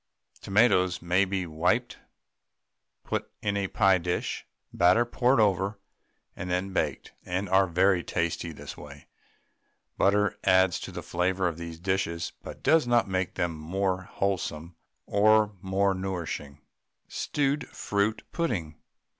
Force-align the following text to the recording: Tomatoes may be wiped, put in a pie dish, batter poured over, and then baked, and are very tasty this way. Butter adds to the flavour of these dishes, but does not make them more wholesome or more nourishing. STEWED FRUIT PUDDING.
Tomatoes 0.41 0.99
may 0.99 1.25
be 1.25 1.45
wiped, 1.45 1.99
put 3.03 3.31
in 3.43 3.55
a 3.55 3.67
pie 3.67 3.99
dish, 3.99 4.47
batter 4.73 5.05
poured 5.05 5.39
over, 5.39 5.77
and 6.35 6.49
then 6.49 6.73
baked, 6.73 7.11
and 7.23 7.47
are 7.47 7.67
very 7.67 8.03
tasty 8.03 8.51
this 8.51 8.75
way. 8.75 9.05
Butter 9.99 10.39
adds 10.43 10.79
to 10.79 10.91
the 10.91 11.03
flavour 11.03 11.47
of 11.47 11.59
these 11.59 11.79
dishes, 11.79 12.33
but 12.41 12.63
does 12.63 12.87
not 12.87 13.07
make 13.07 13.35
them 13.35 13.55
more 13.55 14.01
wholesome 14.01 14.75
or 15.05 15.53
more 15.61 15.93
nourishing. 15.93 16.61
STEWED 17.07 17.67
FRUIT 17.69 18.23
PUDDING. 18.31 18.77